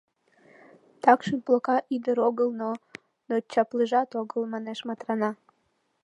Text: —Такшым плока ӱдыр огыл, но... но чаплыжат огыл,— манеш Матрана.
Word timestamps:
—Такшым 1.03 1.39
плока 1.45 1.77
ӱдыр 1.95 2.17
огыл, 2.27 2.49
но... 2.61 2.71
но 3.27 3.35
чаплыжат 3.51 4.09
огыл,— 4.21 4.41
манеш 4.53 4.79
Матрана. 4.87 5.31